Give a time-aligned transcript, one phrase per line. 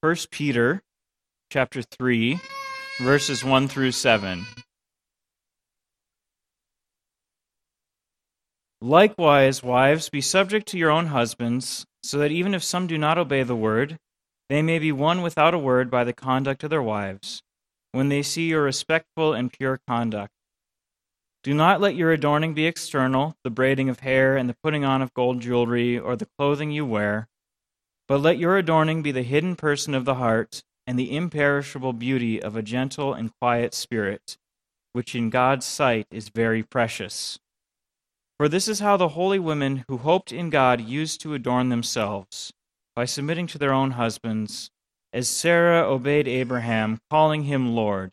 [0.00, 0.80] 1 Peter
[1.50, 2.38] chapter 3
[3.00, 4.46] verses 1 through 7.
[8.80, 13.18] Likewise, wives, be subject to your own husbands, so that even if some do not
[13.18, 13.98] obey the word,
[14.48, 17.42] they may be won without a word by the conduct of their wives,
[17.90, 20.32] when they see your respectful and pure conduct.
[21.42, 25.02] Do not let your adorning be external, the braiding of hair and the putting on
[25.02, 27.27] of gold jewelry or the clothing you wear,
[28.08, 32.42] but let your adorning be the hidden person of the heart and the imperishable beauty
[32.42, 34.38] of a gentle and quiet spirit,
[34.94, 37.38] which in God's sight is very precious.
[38.38, 42.52] For this is how the holy women who hoped in God used to adorn themselves,
[42.96, 44.70] by submitting to their own husbands,
[45.12, 48.12] as Sarah obeyed Abraham, calling him Lord.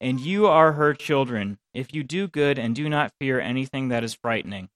[0.00, 4.02] And you are her children, if you do good and do not fear anything that
[4.02, 4.70] is frightening.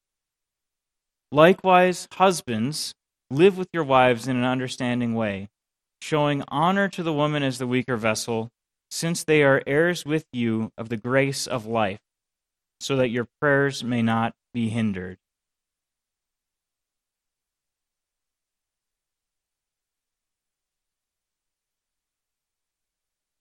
[1.32, 2.94] Likewise, husbands,
[3.30, 5.48] live with your wives in an understanding way,
[6.00, 8.50] showing honor to the woman as the weaker vessel,
[8.90, 12.00] since they are heirs with you of the grace of life,
[12.80, 15.18] so that your prayers may not be hindered.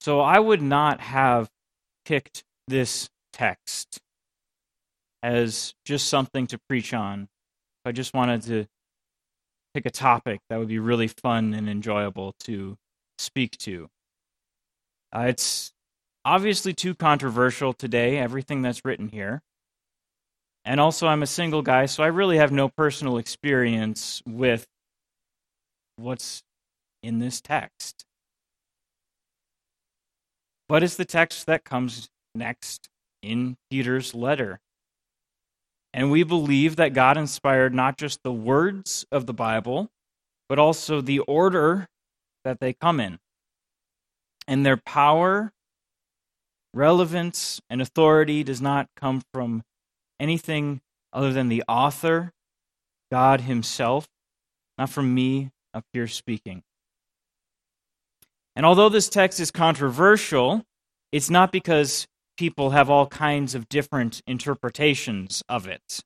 [0.02, 1.50] So I would not have
[2.06, 4.00] picked this text
[5.24, 7.28] as just something to preach on.
[7.84, 8.68] I just wanted to
[9.76, 12.78] pick a topic that would be really fun and enjoyable to
[13.18, 13.90] speak to.
[15.14, 15.73] Uh, it's
[16.23, 19.42] obviously too controversial today, everything that's written here.
[20.64, 24.66] And also, I'm a single guy, so I really have no personal experience with
[25.98, 26.42] what's
[27.03, 28.06] in this text.
[30.70, 32.88] But it's the text that comes next
[33.22, 34.62] in Peter's letter.
[35.96, 39.88] And we believe that God inspired not just the words of the Bible,
[40.50, 41.88] but also the order
[42.44, 43.18] that they come in.
[44.46, 45.54] And their power,
[46.74, 49.64] relevance, and authority does not come from
[50.19, 50.81] anything
[51.14, 52.34] other than the author,
[53.09, 54.06] God Himself,
[54.78, 56.62] not from me up here speaking.
[58.53, 60.64] And although this text is controversial,
[61.14, 62.06] it's not because
[62.38, 66.01] people have all kinds of different interpretations of it.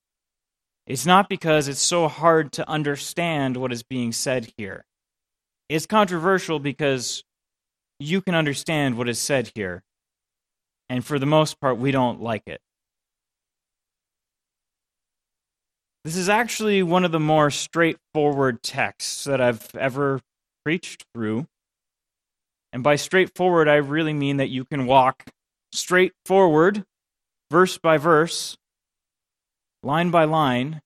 [0.88, 4.85] It's not because it's so hard to understand what is being said here.
[5.69, 7.23] It's controversial because
[8.00, 9.84] you can understand what is said here.
[10.89, 12.59] And for the most part, we don't like it.
[16.03, 20.22] This is actually one of the more straightforward texts that I've ever
[20.63, 21.45] preached through.
[22.73, 25.25] And by straightforward, I really mean that you can walk
[25.74, 26.85] straight forward,
[27.52, 28.57] verse by verse,
[29.84, 30.81] line by line,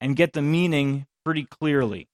[0.00, 2.08] and get the meaning pretty clearly.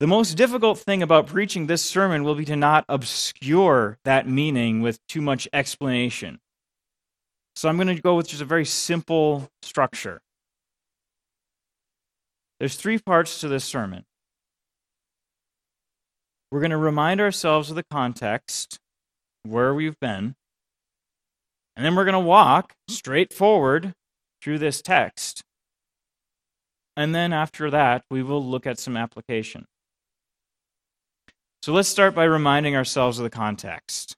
[0.00, 4.80] The most difficult thing about preaching this sermon will be to not obscure that meaning
[4.80, 6.40] with too much explanation.
[7.54, 10.22] So I'm going to go with just a very simple structure.
[12.58, 14.04] There's three parts to this sermon.
[16.50, 18.78] We're going to remind ourselves of the context,
[19.42, 20.34] where we've been,
[21.76, 23.94] and then we're going to walk straight forward
[24.42, 25.42] through this text.
[26.96, 29.64] And then after that, we will look at some application.
[31.62, 34.16] So let's start by reminding ourselves of the context.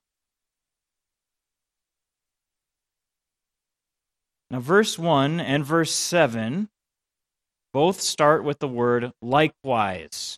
[4.49, 6.69] Now, verse 1 and verse 7
[7.73, 10.37] both start with the word likewise.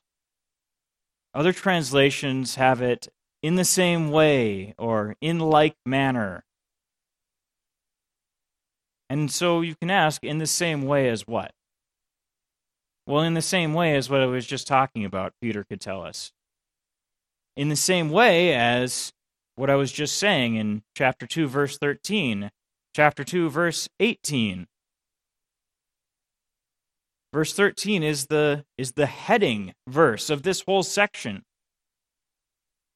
[1.34, 3.10] Other translations have it
[3.46, 6.44] in the same way or in like manner.
[9.08, 11.52] And so you can ask, in the same way as what?
[13.06, 16.02] Well, in the same way as what I was just talking about, Peter could tell
[16.02, 16.32] us.
[17.56, 19.14] In the same way as
[19.56, 22.50] what I was just saying in chapter 2, verse 13,
[22.96, 24.66] chapter 2, verse 18,
[27.32, 31.44] Verse 13 is the, is the heading verse of this whole section.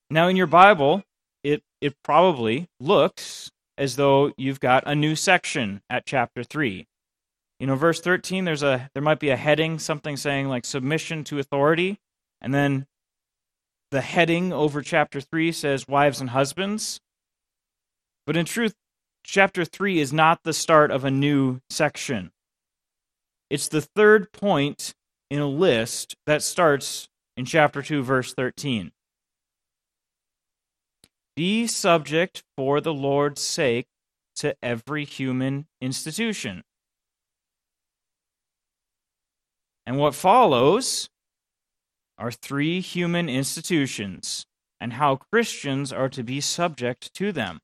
[0.10, 1.04] Now, in your Bible,
[1.44, 6.88] it, it probably looks as though you've got a new section at chapter 3.
[7.60, 11.24] You know, verse 13, there's a, there might be a heading, something saying like submission
[11.26, 12.00] to authority.
[12.42, 12.88] And then
[13.92, 17.00] the heading over chapter 3 says wives and husbands.
[18.26, 18.76] But in truth,
[19.24, 22.32] chapter 3 is not the start of a new section.
[23.50, 24.94] It's the third point
[25.30, 28.92] in a list that starts in chapter 2, verse 13.
[31.40, 33.88] Be subject for the Lord's sake
[34.36, 36.64] to every human institution.
[39.86, 41.08] And what follows
[42.18, 44.48] are three human institutions
[44.82, 47.60] and how Christians are to be subject to them.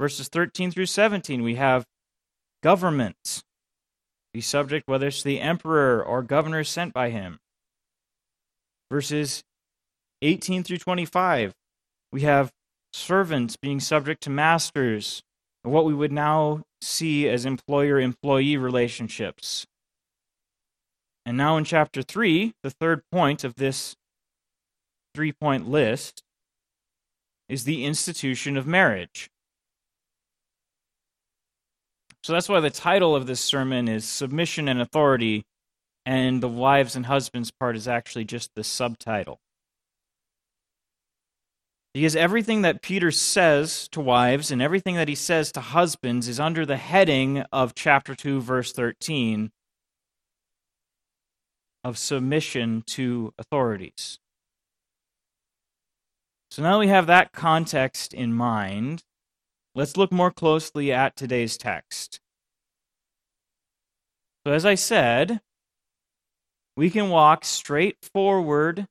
[0.00, 1.84] Verses 13 through 17, we have
[2.64, 3.44] government.
[4.34, 7.38] Be subject whether it's the emperor or governor sent by him.
[8.90, 9.44] Verses
[10.22, 11.54] 18 through 25,
[12.12, 12.50] we have
[12.92, 15.22] servants being subject to masters,
[15.62, 19.66] what we would now see as employer employee relationships.
[21.26, 23.94] And now in chapter 3, the third point of this
[25.14, 26.22] three point list
[27.48, 29.28] is the institution of marriage.
[32.22, 35.44] So that's why the title of this sermon is Submission and Authority,
[36.04, 39.38] and the wives and husbands part is actually just the subtitle.
[41.92, 46.38] Because everything that Peter says to wives and everything that he says to husbands is
[46.38, 49.50] under the heading of chapter 2, verse 13
[51.82, 54.18] of submission to authorities.
[56.50, 59.02] So now we have that context in mind.
[59.74, 62.20] Let's look more closely at today's text.
[64.44, 65.40] So, as I said,
[66.76, 68.86] we can walk straight forward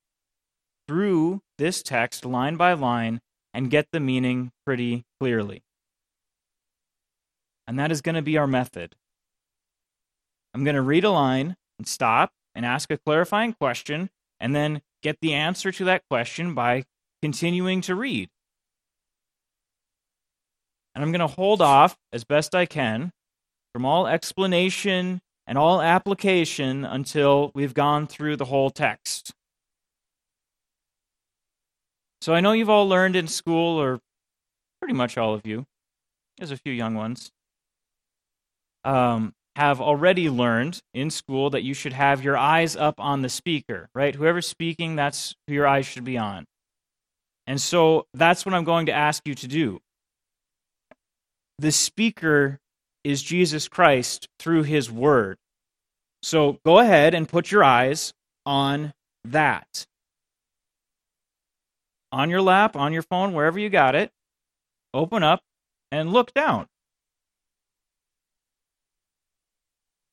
[0.89, 3.21] through this text line by line
[3.53, 5.61] and get the meaning pretty clearly.
[7.67, 8.95] And that is going to be our method.
[10.51, 14.09] I'm going to read a line and stop and ask a clarifying question
[14.39, 16.85] and then get the answer to that question by
[17.21, 18.29] continuing to read.
[20.95, 23.11] And I'm going to hold off as best I can
[23.75, 29.35] from all explanation and all application until we've gone through the whole text.
[32.21, 33.99] So I know you've all learned in school, or
[34.81, 35.65] pretty much all of you,
[36.37, 37.31] there's a few young ones,
[38.83, 43.29] um, have already learned in school that you should have your eyes up on the
[43.29, 44.15] speaker, right?
[44.15, 46.45] Whoever's speaking, that's who your eyes should be on.
[47.45, 49.79] And so that's what I'm going to ask you to do.
[51.57, 52.59] The speaker
[53.03, 55.37] is Jesus Christ through his word.
[56.21, 58.13] So go ahead and put your eyes
[58.45, 58.93] on
[59.25, 59.85] that.
[62.11, 64.11] On your lap, on your phone, wherever you got it,
[64.93, 65.41] open up
[65.91, 66.67] and look down.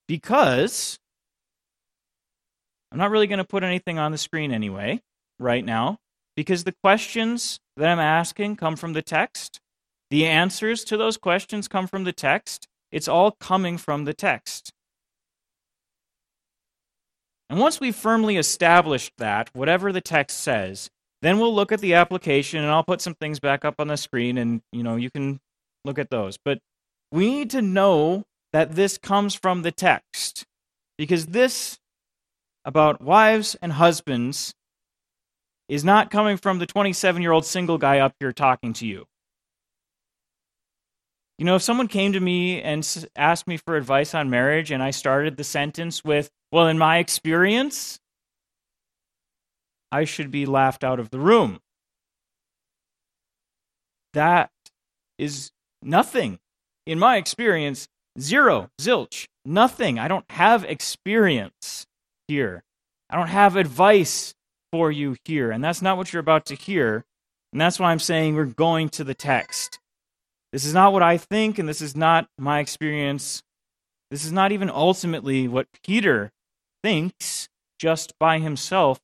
[0.08, 0.98] Because
[2.92, 5.00] I'm not really going to put anything on the screen anyway,
[5.38, 5.98] right now
[6.36, 9.60] because the questions that I'm asking come from the text.
[10.10, 12.68] The answers to those questions come from the text.
[12.92, 14.70] It's all coming from the text.
[17.48, 20.90] And once we've firmly established that, whatever the text says,
[21.22, 23.96] then we'll look at the application and I'll put some things back up on the
[23.96, 25.40] screen and you know you can
[25.84, 26.38] look at those.
[26.42, 26.58] But
[27.10, 30.44] we need to know that this comes from the text
[30.98, 31.78] because this
[32.64, 34.54] about wives and husbands
[35.68, 39.06] is not coming from the 27 year old single guy up here talking to you.
[41.38, 44.82] You know, if someone came to me and asked me for advice on marriage, and
[44.82, 48.00] I started the sentence with, Well, in my experience,
[49.90, 51.60] I should be laughed out of the room.
[54.14, 54.50] That
[55.18, 55.50] is
[55.82, 56.38] nothing.
[56.86, 57.88] In my experience,
[58.18, 59.98] zero, zilch, nothing.
[59.98, 61.86] I don't have experience
[62.28, 62.62] here.
[63.10, 64.34] I don't have advice
[64.72, 65.50] for you here.
[65.50, 67.04] And that's not what you're about to hear.
[67.52, 69.78] And that's why I'm saying we're going to the text.
[70.52, 73.42] This is not what I think, and this is not my experience.
[74.10, 76.32] This is not even ultimately what Peter
[76.82, 78.98] thinks just by himself.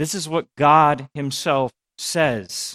[0.00, 2.74] This is what God himself says.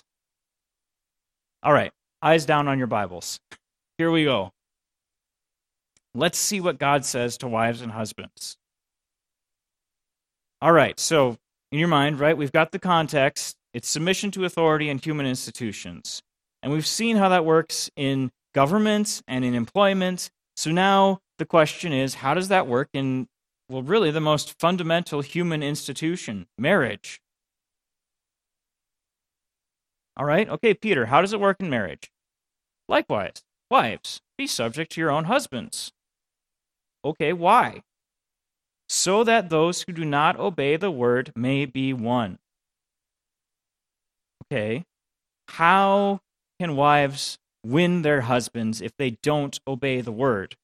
[1.64, 1.92] All right,
[2.22, 3.40] eyes down on your Bibles.
[3.98, 4.52] Here we go.
[6.14, 8.58] Let's see what God says to wives and husbands.
[10.62, 11.38] All right, so
[11.72, 12.38] in your mind, right?
[12.38, 13.56] We've got the context.
[13.74, 16.22] It's submission to authority and human institutions.
[16.62, 20.30] And we've seen how that works in government and in employment.
[20.56, 23.26] So now the question is how does that work in,
[23.70, 27.20] well, really the most fundamental human institution, marriage?
[30.18, 32.12] All right, okay, Peter, how does it work in marriage?
[32.88, 35.92] Likewise, wives, be subject to your own husbands.
[37.04, 37.82] Okay, why?
[38.88, 42.38] so that those who do not obey the word may be won.
[44.46, 44.84] Okay,
[45.50, 46.20] how
[46.60, 50.56] can wives win their husbands if they don't obey the word?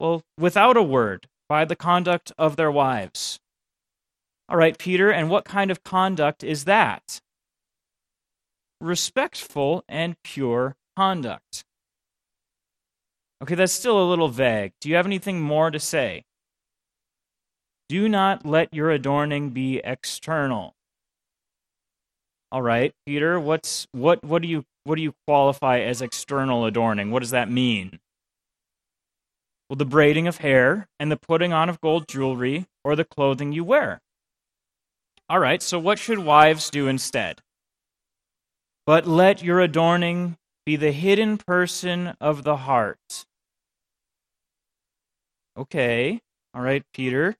[0.00, 3.40] Well, without a word, by the conduct of their wives.
[4.48, 7.20] All right, Peter, and what kind of conduct is that?
[8.80, 11.64] Respectful and pure conduct.
[13.42, 14.72] Okay, that's still a little vague.
[14.80, 16.24] Do you have anything more to say?
[17.88, 20.74] Do not let your adorning be external.
[22.50, 27.10] All right, Peter, what's what what do you what do you qualify as external adorning?
[27.10, 28.00] What does that mean?
[29.68, 33.52] Well, the braiding of hair and the putting on of gold jewelry or the clothing
[33.52, 34.00] you wear.
[35.28, 37.42] All right, so what should wives do instead?
[38.86, 43.26] But let your adorning be the hidden person of the heart.
[45.54, 46.20] Okay,
[46.54, 47.36] all right, Peter,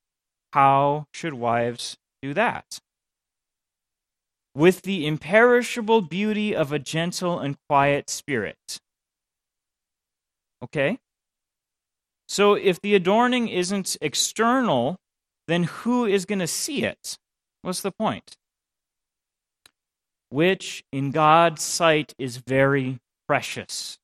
[0.52, 2.78] how should wives do that?
[4.54, 8.80] With the imperishable beauty of a gentle and quiet spirit.
[10.62, 10.98] Okay?
[12.28, 14.98] So if the adorning isn't external,
[15.48, 17.16] then who is going to see it?
[17.62, 18.36] What's the point?
[20.28, 23.98] Which in God's sight is very precious.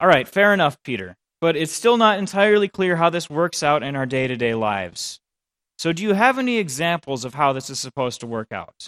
[0.00, 1.16] All right, fair enough, Peter.
[1.40, 4.54] But it's still not entirely clear how this works out in our day to day
[4.54, 5.18] lives.
[5.78, 8.86] So, do you have any examples of how this is supposed to work out?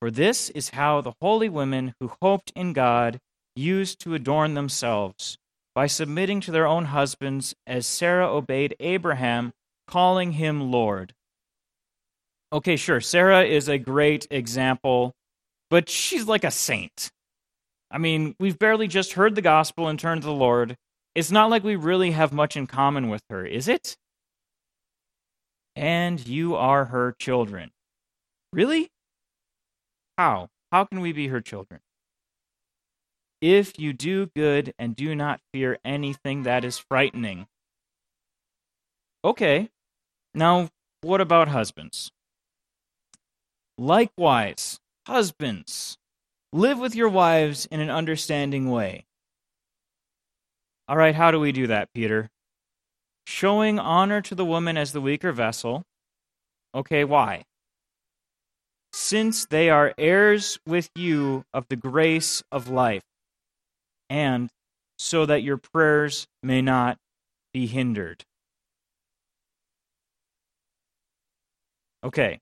[0.00, 3.18] For this is how the holy women who hoped in God
[3.54, 5.36] used to adorn themselves
[5.78, 9.52] by submitting to their own husbands, as Sarah obeyed Abraham,
[9.86, 11.14] calling him Lord.
[12.52, 15.12] Okay, sure, Sarah is a great example,
[15.70, 17.12] but she's like a saint.
[17.92, 20.76] I mean, we've barely just heard the gospel and turned to the Lord.
[21.14, 23.96] It's not like we really have much in common with her, is it?
[25.76, 27.70] And you are her children.
[28.52, 28.88] Really?
[30.16, 30.48] How?
[30.72, 31.78] How can we be her children?
[33.40, 37.46] If you do good and do not fear anything that is frightening.
[39.24, 39.68] Okay,
[40.34, 40.68] now
[41.02, 42.10] what about husbands?
[43.76, 45.98] Likewise, husbands,
[46.52, 49.04] live with your wives in an understanding way.
[50.88, 52.30] All right, how do we do that, Peter?
[53.26, 55.84] Showing honor to the woman as the weaker vessel.
[56.74, 57.44] Okay, why?
[58.92, 63.02] Since they are heirs with you of the grace of life
[64.10, 64.50] and
[64.98, 66.98] so that your prayers may not
[67.52, 68.24] be hindered.
[72.04, 72.40] Okay.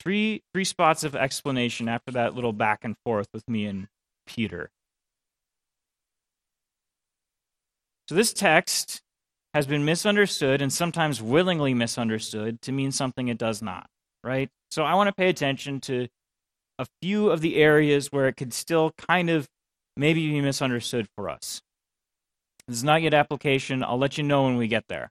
[0.00, 3.88] Three three spots of explanation after that little back and forth with me and
[4.26, 4.70] Peter.
[8.08, 9.02] So this text
[9.52, 13.88] has been misunderstood and sometimes willingly misunderstood to mean something it does not,
[14.22, 14.48] right?
[14.70, 16.06] So I want to pay attention to
[16.78, 19.48] a few of the areas where it could still kind of
[19.96, 21.62] maybe be misunderstood for us.
[22.68, 23.82] This is not yet application.
[23.82, 25.10] I'll let you know when we get there.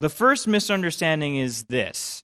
[0.00, 2.22] The first misunderstanding is this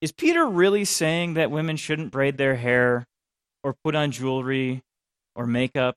[0.00, 3.06] Is Peter really saying that women shouldn't braid their hair
[3.62, 4.82] or put on jewelry
[5.34, 5.96] or makeup?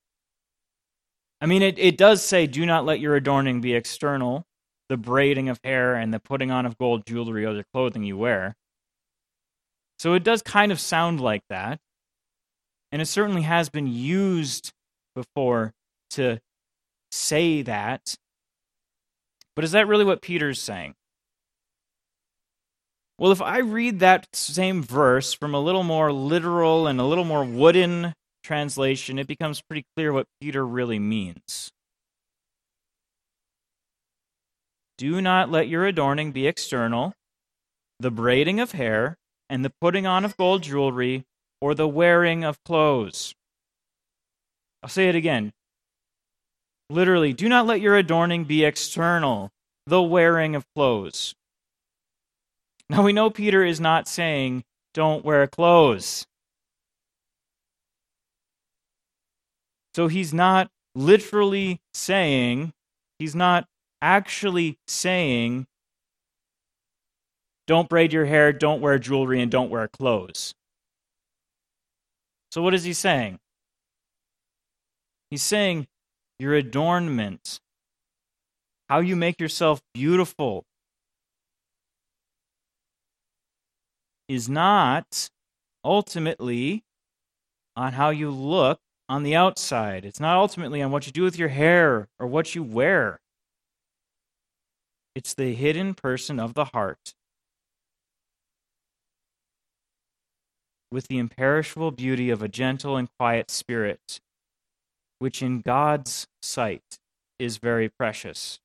[1.41, 4.45] I mean, it, it does say, do not let your adorning be external,
[4.88, 8.17] the braiding of hair and the putting on of gold jewelry or the clothing you
[8.17, 8.55] wear.
[10.00, 11.79] So it does kind of sound like that.
[12.95, 14.71] And it certainly has been used
[15.15, 15.73] before
[16.11, 16.39] to
[17.11, 18.15] say that.
[19.53, 20.93] But is that really what Peter's saying?
[23.19, 27.25] Well, if I read that same verse from a little more literal and a little
[27.25, 28.13] more wooden
[28.45, 31.73] translation, it becomes pretty clear what Peter really means.
[34.97, 37.11] Do not let your adorning be external,
[37.99, 39.17] the braiding of hair,
[39.49, 41.25] and the putting on of gold jewelry,
[41.65, 43.34] or the wearing of clothes.
[44.84, 45.51] I'll say it again.
[46.91, 49.50] Literally, do not let your adorning be external,
[49.88, 51.34] the wearing of clothes.
[52.88, 56.27] Now we know Peter is not saying, don't wear clothes.
[59.95, 62.74] So he's not literally saying,
[63.17, 63.65] he's not
[64.03, 65.65] actually saying,
[67.65, 70.53] don't braid your hair, don't wear jewelry, and don't wear clothes.
[72.55, 73.39] So, what is he saying?
[75.29, 75.88] He's saying
[76.39, 77.59] your adornment,
[78.88, 80.63] how you make yourself beautiful,
[84.29, 85.29] is not
[85.83, 86.85] ultimately
[87.75, 90.05] on how you look on the outside.
[90.05, 93.19] It's not ultimately on what you do with your hair or what you wear.
[95.13, 97.15] It's the hidden person of the heart.
[100.95, 104.21] With the imperishable beauty of a gentle and quiet spirit,
[105.19, 106.99] which in God's sight
[107.37, 108.59] is very precious.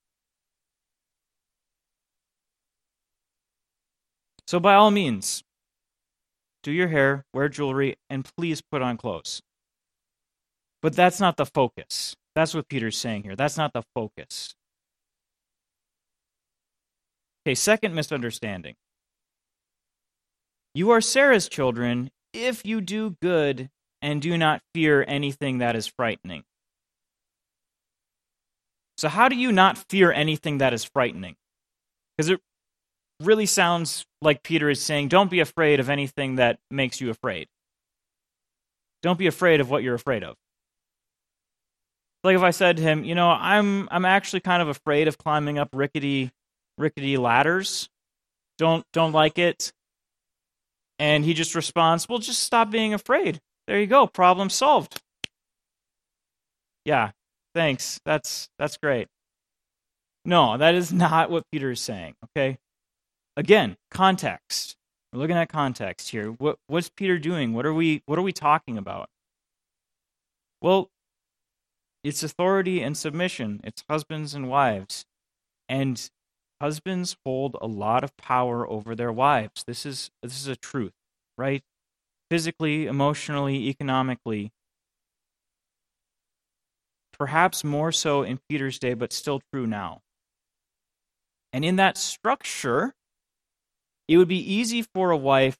[4.47, 5.43] So, by all means,
[6.63, 9.43] do your hair, wear jewelry, and please put on clothes.
[10.83, 12.15] But that's not the focus.
[12.37, 13.35] That's what Peter's saying here.
[13.35, 14.55] That's not the focus.
[17.45, 18.77] Okay, second misunderstanding.
[20.77, 23.71] You are Sarah's children if you do good
[24.03, 26.45] and do not fear anything that is frightening.
[28.97, 31.37] So, how do you not fear anything that is frightening?
[32.17, 32.41] Because it
[33.21, 37.49] really sounds like Peter is saying, don't be afraid of anything that makes you afraid.
[39.03, 40.37] Don't be afraid of what you're afraid of.
[42.23, 45.17] Like if I said to him, you know, I'm I'm actually kind of afraid of
[45.17, 46.31] climbing up rickety
[46.77, 47.89] rickety ladders.
[48.59, 49.73] Don't don't like it.
[51.01, 55.01] And he just responds, "Well, just stop being afraid." There you go, problem solved.
[56.85, 57.13] Yeah,
[57.55, 58.01] thanks.
[58.05, 59.09] That's that's great.
[60.25, 62.59] No, that is not what Peter is saying, okay?
[63.37, 64.77] Again, context.
[65.13, 66.31] We're looking at context here.
[66.33, 67.55] What what's Peter doing?
[67.55, 69.09] What are we what are we talking about?
[70.63, 70.91] Well,
[72.05, 73.61] it's authority and submission.
[73.65, 75.07] It's husbands and wives.
[75.69, 76.11] And
[76.61, 79.65] husbands hold a lot of power over their wives.
[79.67, 80.93] This is this is a truth,
[81.39, 81.63] right?
[82.31, 84.53] Physically, emotionally, economically.
[87.13, 90.01] Perhaps more so in Peter's day, but still true now.
[91.53, 92.95] And in that structure,
[94.09, 95.59] it would be easy for a wife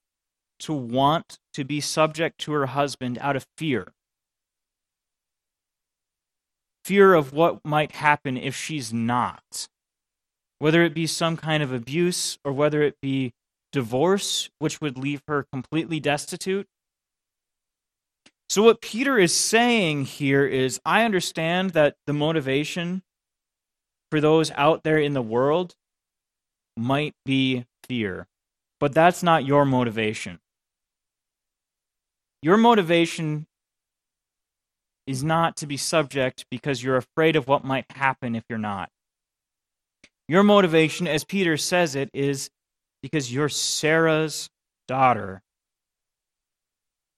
[0.61, 3.93] to want to be subject to her husband out of fear
[6.85, 9.69] fear of what might happen if she's not.
[10.61, 13.33] Whether it be some kind of abuse or whether it be
[13.73, 16.67] divorce, which would leave her completely destitute.
[18.49, 23.03] So, what Peter is saying here is I understand that the motivation
[24.11, 25.75] for those out there in the world
[26.77, 28.27] might be fear,
[28.81, 30.41] but that's not your motivation.
[32.43, 33.47] Your motivation
[35.07, 38.91] is not to be subject because you're afraid of what might happen if you're not.
[40.31, 42.51] Your motivation, as Peter says it, is
[43.03, 44.49] because you're Sarah's
[44.87, 45.43] daughter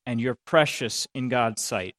[0.06, 1.94] and you're precious in God's sight.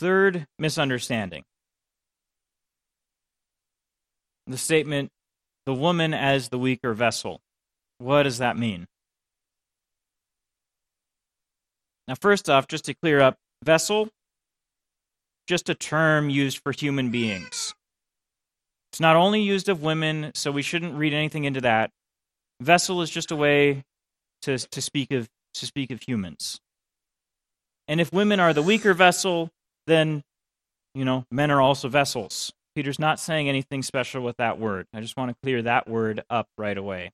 [0.00, 1.44] Third misunderstanding
[4.48, 5.10] the statement,
[5.66, 7.38] the woman as the weaker vessel.
[7.98, 8.88] What does that mean?
[12.08, 14.08] Now, first off, just to clear up, vessel,
[15.46, 17.74] just a term used for human beings.
[18.92, 21.90] It's not only used of women, so we shouldn't read anything into that.
[22.60, 23.84] Vessel is just a way
[24.42, 26.60] to, to speak of to speak of humans.
[27.86, 29.50] And if women are the weaker vessel,
[29.86, 30.22] then
[30.94, 32.52] you know, men are also vessels.
[32.74, 34.86] Peter's not saying anything special with that word.
[34.92, 37.12] I just want to clear that word up right away.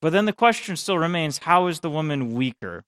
[0.00, 2.84] But then the question still remains how is the woman weaker?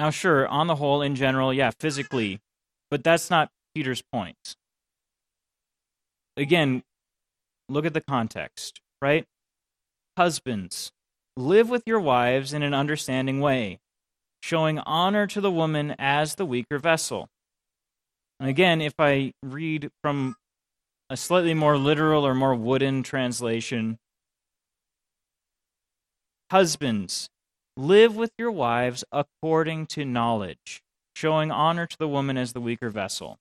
[0.00, 2.40] Now, sure, on the whole, in general, yeah, physically,
[2.90, 4.56] but that's not Peter's point.
[6.38, 6.84] Again,
[7.68, 9.26] look at the context, right?
[10.16, 10.90] Husbands,
[11.36, 13.78] live with your wives in an understanding way,
[14.42, 17.28] showing honor to the woman as the weaker vessel.
[18.40, 20.36] And again, if I read from
[21.10, 23.98] a slightly more literal or more wooden translation,
[26.50, 27.28] husbands,
[27.76, 30.82] Live with your wives according to knowledge,
[31.14, 33.38] showing honor to the woman as the weaker vessel.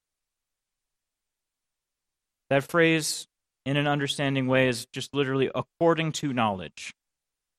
[2.50, 3.28] That phrase,
[3.66, 6.94] in an understanding way, is just literally according to knowledge.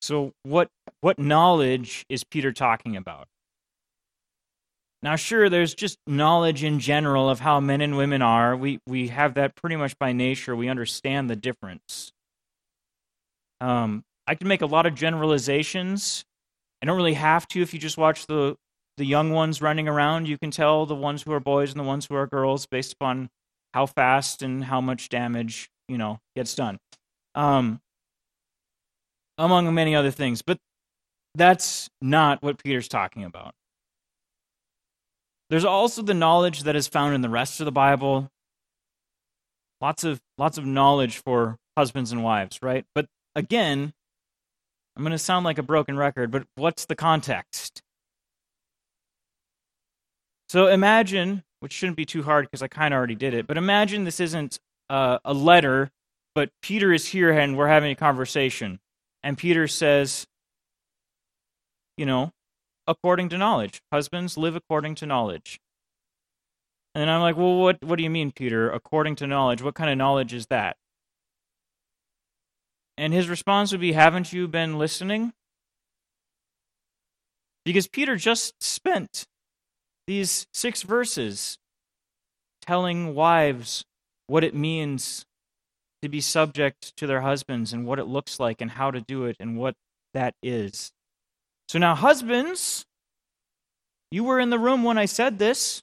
[0.01, 0.69] So, what,
[1.01, 3.29] what knowledge is Peter talking about?
[5.03, 8.57] Now, sure, there's just knowledge in general of how men and women are.
[8.57, 10.55] We, we have that pretty much by nature.
[10.55, 12.13] We understand the difference.
[13.61, 16.25] Um, I can make a lot of generalizations
[16.83, 18.57] I don't really have to if you just watch the
[18.97, 20.29] the young ones running around.
[20.29, 22.93] You can tell the ones who are boys and the ones who are girls based
[22.93, 23.31] upon
[23.73, 26.79] how fast and how much damage you know gets done,
[27.35, 27.81] um,
[29.39, 30.43] among many other things.
[30.43, 30.59] But
[31.35, 33.55] that's not what Peter's talking about.
[35.51, 38.31] There's also the knowledge that is found in the rest of the Bible.
[39.81, 42.85] Lots of lots of knowledge for husbands and wives, right?
[42.95, 43.93] But again,
[44.97, 47.83] I'm going to sound like a broken record, but what's the context?
[50.49, 53.57] So imagine, which shouldn't be too hard because I kind of already did it, but
[53.57, 55.91] imagine this isn't uh, a letter,
[56.35, 58.81] but Peter is here and we're having a conversation.
[59.23, 60.27] And Peter says,
[61.97, 62.33] you know,
[62.87, 63.81] according to knowledge.
[63.93, 65.61] Husbands live according to knowledge.
[66.95, 68.71] And I'm like, well, what, what do you mean, Peter?
[68.71, 69.63] According to knowledge?
[69.63, 70.77] What kind of knowledge is that?
[72.97, 75.33] And his response would be, Haven't you been listening?
[77.65, 79.27] Because Peter just spent
[80.07, 81.59] these six verses
[82.63, 83.85] telling wives
[84.27, 85.25] what it means
[86.03, 89.25] to be subject to their husbands and what it looks like and how to do
[89.25, 89.75] it and what
[90.15, 90.93] that is.
[91.69, 92.85] So now, husbands,
[94.11, 95.83] you were in the room when I said this,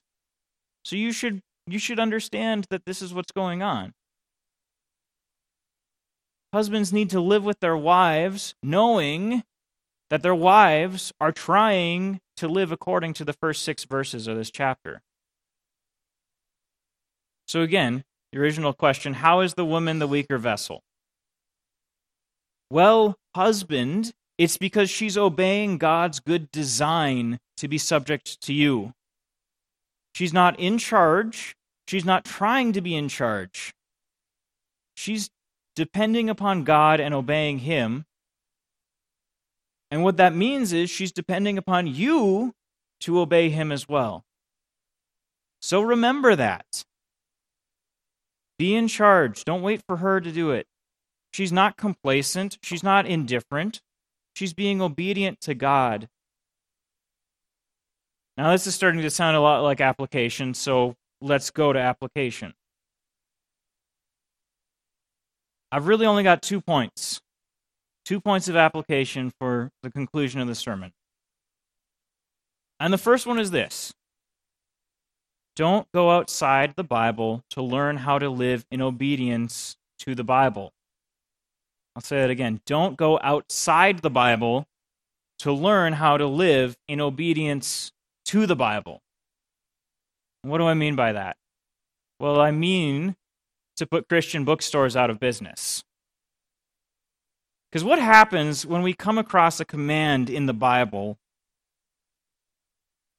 [0.84, 3.92] so you should you should understand that this is what's going on.
[6.52, 9.42] Husbands need to live with their wives knowing
[10.10, 14.50] that their wives are trying to live according to the first six verses of this
[14.50, 15.02] chapter.
[17.46, 20.82] So, again, the original question how is the woman the weaker vessel?
[22.70, 28.92] Well, husband, it's because she's obeying God's good design to be subject to you.
[30.14, 31.56] She's not in charge.
[31.86, 33.74] She's not trying to be in charge.
[34.94, 35.30] She's
[35.78, 38.04] depending upon God and obeying Him.
[39.92, 42.52] And what that means is she's depending upon you
[43.02, 44.24] to obey Him as well.
[45.62, 46.84] So remember that.
[48.58, 49.44] Be in charge.
[49.44, 50.66] Don't wait for her to do it.
[51.32, 52.58] She's not complacent.
[52.60, 53.80] She's not indifferent.
[54.34, 56.08] She's being obedient to God.
[58.36, 62.54] Now, this is starting to sound a lot like application, so let's go to application.
[65.70, 67.20] I've really only got two points.
[68.04, 70.92] Two points of application for the conclusion of the sermon.
[72.80, 73.92] And the first one is this
[75.56, 80.72] don't go outside the Bible to learn how to live in obedience to the Bible.
[81.96, 82.60] I'll say it again.
[82.64, 84.66] Don't go outside the Bible
[85.40, 87.90] to learn how to live in obedience
[88.26, 89.02] to the Bible.
[90.42, 91.36] What do I mean by that?
[92.20, 93.16] Well, I mean
[93.78, 95.82] to put Christian bookstores out of business.
[97.70, 101.18] Because what happens when we come across a command in the Bible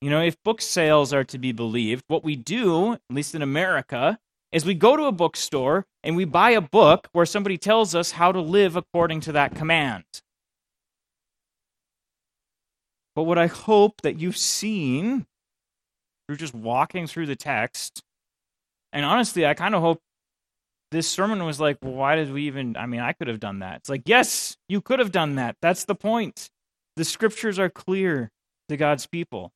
[0.02, 3.41] you know, if book sales are to be believed, what we do, at least in
[3.41, 4.17] America,
[4.52, 8.12] is we go to a bookstore and we buy a book where somebody tells us
[8.12, 10.06] how to live according to that command.
[13.13, 15.26] But what I hope that you've seen
[16.28, 18.02] through just walking through the text,
[18.93, 20.00] and honestly, I kind of hope
[20.91, 22.75] this sermon was like, well, why did we even?
[22.78, 23.78] I mean, I could have done that.
[23.78, 25.56] It's like, yes, you could have done that.
[25.62, 26.49] That's the point.
[26.95, 28.32] The scriptures are clear
[28.69, 29.52] to God's people.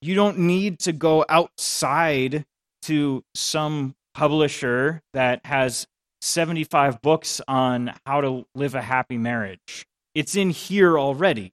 [0.00, 2.44] You don't need to go outside
[2.82, 5.86] to some publisher that has
[6.20, 9.86] 75 books on how to live a happy marriage.
[10.14, 11.52] It's in here already.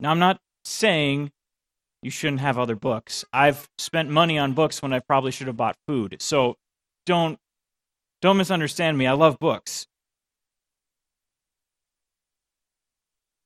[0.00, 1.30] Now, I'm not saying
[2.04, 3.24] you shouldn't have other books.
[3.32, 6.16] I've spent money on books when I probably should have bought food.
[6.20, 6.56] So
[7.06, 7.38] don't
[8.20, 9.06] don't misunderstand me.
[9.06, 9.86] I love books.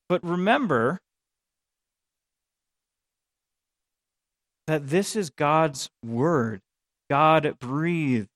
[0.09, 1.01] But remember
[4.67, 6.61] that this is God's word.
[7.11, 8.29] God breathed.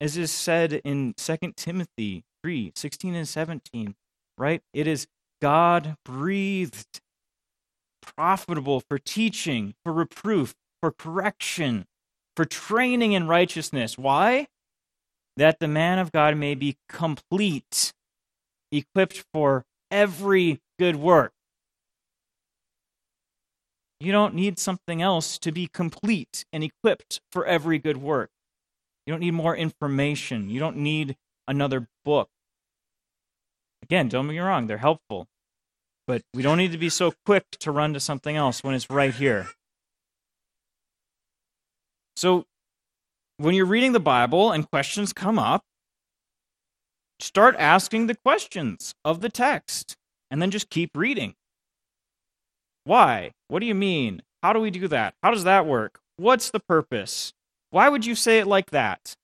[0.00, 3.94] As is said in 2 Timothy 3 16 and 17,
[4.38, 4.62] right?
[4.72, 5.06] It is
[5.42, 7.00] God breathed,
[8.02, 11.86] profitable for teaching, for reproof, for correction,
[12.36, 13.98] for training in righteousness.
[13.98, 14.46] Why?
[15.36, 17.92] That the man of God may be complete,
[18.72, 21.32] equipped for every good work.
[24.00, 28.30] You don't need something else to be complete and equipped for every good work.
[29.06, 30.48] You don't need more information.
[30.48, 32.28] You don't need another book.
[33.82, 35.26] Again, don't get me wrong, they're helpful.
[36.10, 38.90] But we don't need to be so quick to run to something else when it's
[38.90, 39.46] right here.
[42.16, 42.46] So,
[43.36, 45.62] when you're reading the Bible and questions come up,
[47.20, 49.94] start asking the questions of the text
[50.32, 51.36] and then just keep reading.
[52.82, 53.30] Why?
[53.46, 54.20] What do you mean?
[54.42, 55.14] How do we do that?
[55.22, 56.00] How does that work?
[56.16, 57.32] What's the purpose?
[57.70, 59.14] Why would you say it like that?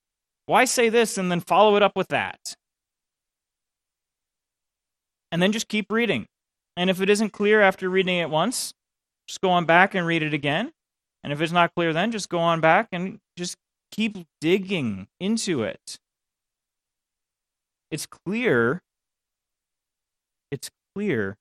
[0.46, 2.54] Why say this and then follow it up with that?
[5.32, 6.28] And then just keep reading.
[6.76, 8.74] And if it isn't clear after reading it once,
[9.26, 10.72] just go on back and read it again.
[11.24, 13.56] And if it's not clear then, just go on back and just
[13.90, 15.98] keep digging into it.
[17.90, 18.82] It's clear.
[20.50, 21.36] It's clear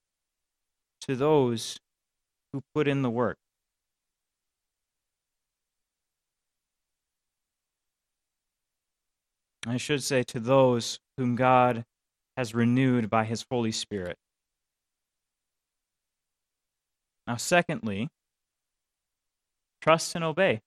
[1.02, 1.78] to those
[2.52, 3.36] who put in the work.
[9.66, 11.84] I should say to those whom God
[12.36, 14.16] has renewed by his Holy Spirit.
[17.26, 18.08] Now, secondly,
[19.80, 20.60] trust and obey.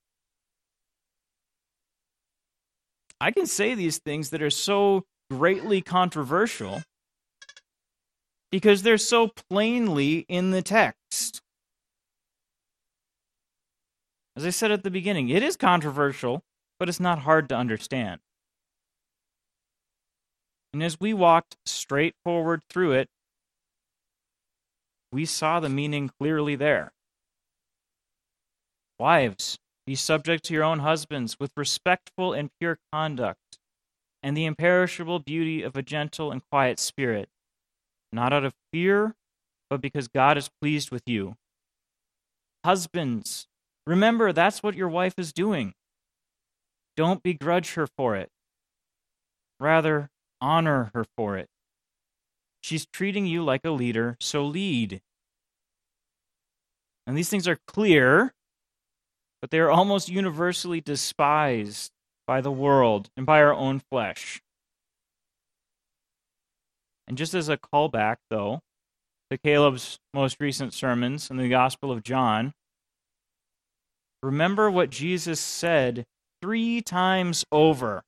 [3.22, 6.82] I can say these things that are so greatly controversial
[8.52, 11.42] because they're so plainly in the text.
[14.36, 16.42] As I said at the beginning, it is controversial,
[16.80, 18.22] but it's not hard to understand.
[20.74, 23.10] And as we walked straight forward through it,
[25.12, 26.92] we saw the meaning clearly there.
[29.00, 33.58] Wives, be subject to your own husbands with respectful and pure conduct,
[34.22, 37.30] and the imperishable beauty of a gentle and quiet spirit,
[38.12, 39.16] not out of fear,
[39.70, 41.36] but because God is pleased with you.
[42.66, 43.48] Husbands,
[43.88, 45.74] remember that's what your wife is doing.
[46.98, 48.30] Don't begrudge her for it.
[49.60, 50.10] Rather,
[50.42, 51.48] honor her for it.
[52.62, 55.02] She's treating you like a leader, so lead.
[57.08, 58.34] And these things are clear,
[59.42, 61.92] but they are almost universally despised
[62.28, 64.42] by the world and by our own flesh.
[67.08, 68.62] And just as a callback, though,
[69.32, 72.54] to Caleb's most recent sermons in the Gospel of John,
[74.22, 76.06] remember what Jesus said
[76.42, 78.04] three times over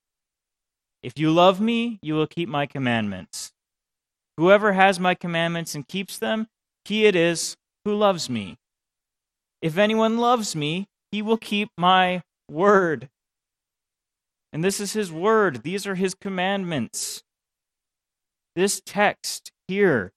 [1.01, 3.51] If you love me, you will keep my commandments.
[4.37, 6.47] Whoever has my commandments and keeps them,
[6.85, 8.57] he it is who loves me.
[9.61, 13.09] If anyone loves me, he will keep my word.
[14.53, 17.23] And this is his word, these are his commandments.
[18.55, 20.11] This text here.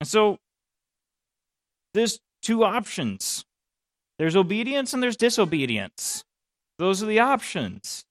[0.00, 0.38] And so
[1.92, 3.44] there's two options
[4.18, 6.24] there's obedience and there's disobedience.
[6.78, 8.04] Those are the options.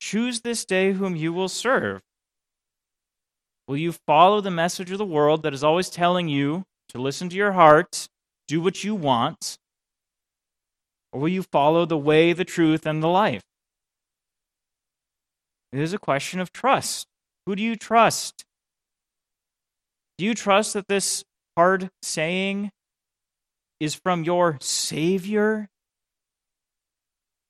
[0.00, 2.00] Choose this day whom you will serve.
[3.66, 7.28] Will you follow the message of the world that is always telling you to listen
[7.28, 8.08] to your heart,
[8.46, 9.58] do what you want?
[11.12, 13.42] Or will you follow the way, the truth, and the life?
[15.72, 17.08] It is a question of trust.
[17.46, 18.44] Who do you trust?
[20.16, 21.24] Do you trust that this
[21.56, 22.70] hard saying
[23.80, 25.68] is from your Savior?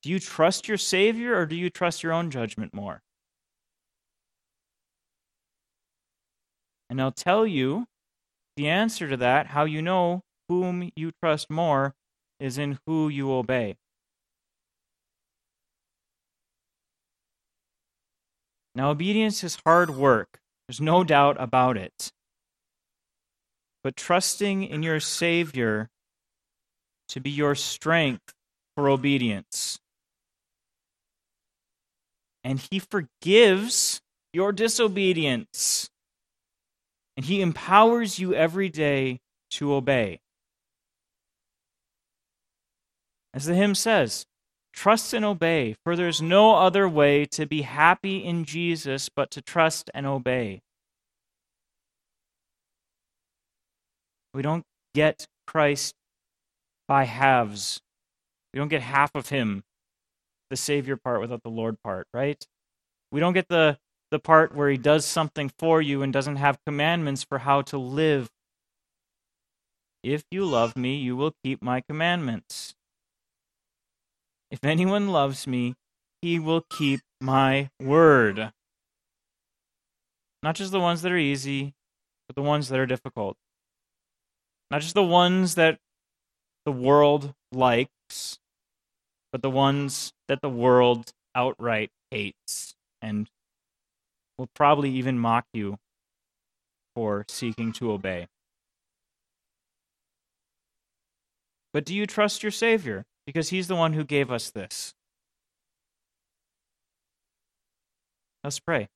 [0.02, 3.02] Do you trust your Savior or do you trust your own judgment more?
[6.88, 7.86] And I'll tell you
[8.56, 11.94] the answer to that, how you know whom you trust more,
[12.40, 13.76] is in who you obey.
[18.74, 20.38] Now, obedience is hard work.
[20.66, 22.12] There's no doubt about it.
[23.82, 25.88] But trusting in your Savior
[27.08, 28.32] to be your strength
[28.76, 29.78] for obedience.
[32.48, 34.00] And He forgives
[34.32, 35.90] your disobedience.
[37.14, 40.20] And He empowers you every day to obey.
[43.34, 44.24] As the hymn says,
[44.72, 49.42] trust and obey, for there's no other way to be happy in Jesus but to
[49.42, 50.62] trust and obey.
[54.32, 55.94] We don't get Christ
[56.86, 57.82] by halves.
[58.54, 59.64] We don't get half of him,
[60.50, 62.44] the Savior part without the Lord part, right?
[63.10, 63.78] We don't get the,
[64.10, 67.78] the part where he does something for you and doesn't have commandments for how to
[67.78, 68.30] live.
[70.02, 72.74] If you love me, you will keep my commandments.
[74.50, 75.74] If anyone loves me,
[76.22, 78.52] he will keep my word.
[80.42, 81.74] Not just the ones that are easy,
[82.26, 83.36] but the ones that are difficult.
[84.70, 85.78] Not just the ones that
[86.64, 88.38] the world likes,
[89.32, 93.28] but the ones that the world outright hates and
[94.38, 95.78] will probably even mock you
[96.94, 98.26] for seeking to obey.
[101.72, 103.04] But do you trust your Savior?
[103.26, 104.94] Because He's the one who gave us this.
[108.42, 108.88] Let's pray.